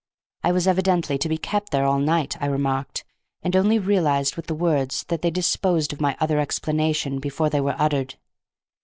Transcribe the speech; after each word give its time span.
I 0.43 0.51
was 0.51 0.65
evidently 0.67 1.19
to 1.19 1.29
be 1.29 1.37
kept 1.37 1.69
there 1.71 1.85
all 1.85 1.99
night, 1.99 2.35
I 2.41 2.47
remarked, 2.47 3.03
and 3.43 3.55
only 3.55 3.77
realized 3.77 4.35
with 4.35 4.47
the 4.47 4.55
words 4.55 5.03
that 5.09 5.21
they 5.21 5.29
disposed 5.29 5.93
of 5.93 6.01
my 6.01 6.17
other 6.19 6.39
explanations 6.39 7.19
before 7.21 7.51
they 7.51 7.61
were 7.61 7.75
uttered. 7.77 8.15